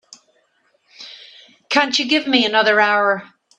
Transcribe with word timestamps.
Can't 1.69 1.99
you 1.99 2.07
give 2.07 2.25
me 2.25 2.43
another 2.43 2.79
hour? 2.79 3.31